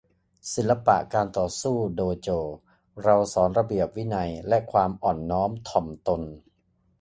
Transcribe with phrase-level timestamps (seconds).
[0.53, 2.29] ศิลปะการต่อสู้โดโจ
[3.03, 6.21] เราสอนระเบียบวินัยและความอ่อนน้อมถ่อมตน